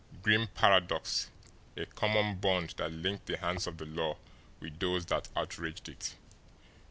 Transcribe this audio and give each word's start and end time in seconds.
Grim 0.23 0.47
paradox 0.55 1.29
a 1.77 1.85
common 1.85 2.37
bond 2.37 2.71
that 2.77 2.91
linked 2.91 3.27
the 3.27 3.37
hands 3.37 3.67
of 3.67 3.77
the 3.77 3.85
law 3.85 4.17
with 4.59 4.79
those 4.79 5.05
that 5.05 5.29
outraged 5.35 5.87
it! 5.89 6.15